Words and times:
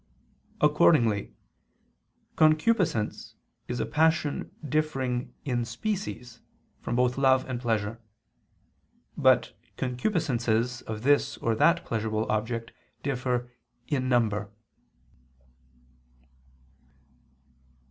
Accordingly, 0.61 1.35
concupiscence 2.35 3.35
is 3.67 3.79
a 3.79 3.85
passion 3.85 4.49
differing 4.67 5.31
in 5.45 5.63
species 5.63 6.41
from 6.79 6.95
both 6.95 7.19
love 7.19 7.45
and 7.47 7.61
pleasure. 7.61 8.01
But 9.15 9.53
concupiscences 9.77 10.81
of 10.87 11.03
this 11.03 11.37
or 11.37 11.53
that 11.53 11.85
pleasurable 11.85 12.25
object 12.31 12.71
differ 13.03 13.51
_in 13.89 14.05
number. 14.05 14.51